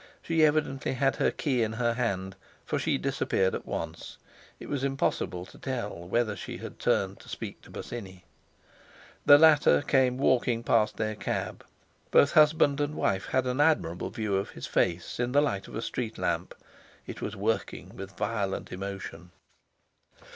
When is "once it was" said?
3.67-4.83